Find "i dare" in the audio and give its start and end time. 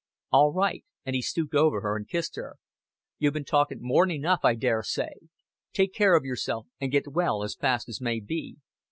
4.43-4.81